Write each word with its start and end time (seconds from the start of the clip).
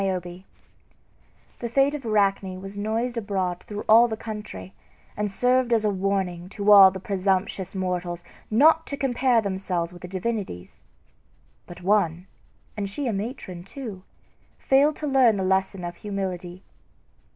NIOBE 0.03 0.45
The 1.59 1.69
fate 1.69 1.93
of 1.93 2.03
Arachne 2.03 2.59
was 2.59 2.75
noised 2.75 3.17
abroad 3.17 3.63
through 3.67 3.85
all 3.87 4.07
the 4.07 4.17
country, 4.17 4.73
and 5.15 5.29
served 5.29 5.71
as 5.71 5.85
a 5.85 5.91
warning 5.91 6.49
to 6.49 6.71
all 6.71 6.89
presumptuous 6.91 7.75
mortals 7.75 8.23
not 8.49 8.87
to 8.87 8.97
compare 8.97 9.41
themselves 9.41 9.93
with 9.93 10.01
the 10.01 10.07
divinities. 10.07 10.81
But 11.67 11.83
one, 11.83 12.25
and 12.75 12.89
she 12.89 13.05
a 13.05 13.13
matron 13.13 13.63
too, 13.63 14.01
failed 14.57 14.95
to 14.95 15.05
learn 15.05 15.35
the 15.35 15.43
lesson 15.43 15.83
of 15.83 15.97
humility. 15.97 16.63